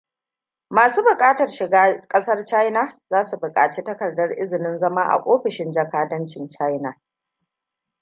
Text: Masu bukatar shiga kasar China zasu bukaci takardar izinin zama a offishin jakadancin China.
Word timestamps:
Masu 0.69 1.03
bukatar 1.03 1.49
shiga 1.49 2.01
kasar 2.09 2.45
China 2.45 2.99
zasu 3.09 3.39
bukaci 3.39 3.83
takardar 3.83 4.31
izinin 4.31 4.77
zama 4.77 5.01
a 5.03 5.17
offishin 5.25 5.71
jakadancin 5.71 6.49
China. 6.49 6.97